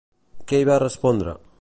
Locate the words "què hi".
0.51-0.65